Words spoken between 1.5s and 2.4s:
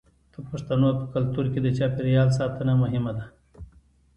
کې د چاپیریال